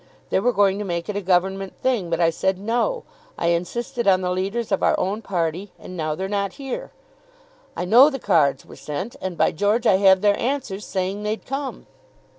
[0.31, 3.03] They were going to make it a Government thing; but I said no.
[3.37, 6.89] I insisted on the leaders of our own party; and now they're not here.
[7.77, 11.45] I know the cards were sent; and, by George, I have their answers, saying they'd
[11.45, 11.85] come."